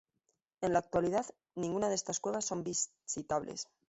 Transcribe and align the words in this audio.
En 0.63 0.73
la 0.73 0.79
actualidad 0.79 1.27
ninguna 1.55 1.87
de 1.87 1.93
estas 1.93 2.19
cuevas 2.19 2.45
son 2.45 2.63
visitables. 2.63 3.67